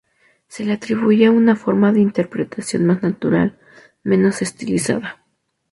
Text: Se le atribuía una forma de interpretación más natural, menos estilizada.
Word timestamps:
Se 0.47 0.65
le 0.65 0.73
atribuía 0.73 1.29
una 1.29 1.55
forma 1.55 1.91
de 1.93 1.99
interpretación 2.01 2.87
más 2.87 3.03
natural, 3.03 3.59
menos 4.01 4.41
estilizada. 4.41 5.21